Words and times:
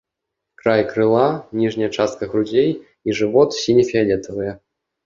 Край 0.61 0.81
крыла, 0.91 1.27
ніжняя 1.61 1.91
частка 1.97 2.23
грудзей 2.33 2.69
і 2.77 3.09
жывот 3.21 3.49
сіне-фіялетавыя. 3.63 4.61